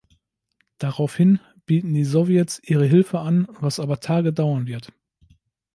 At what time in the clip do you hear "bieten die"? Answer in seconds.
1.67-2.05